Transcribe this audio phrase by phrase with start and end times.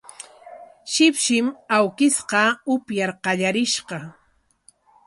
[0.91, 1.47] Shipshim
[1.77, 2.41] awkishqa
[2.77, 3.97] upyar qallarishqa